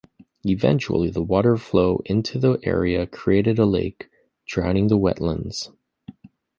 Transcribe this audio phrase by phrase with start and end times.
[0.47, 4.09] Eventually the water flow into the area created a lake,
[4.47, 5.69] drowning the wetlands.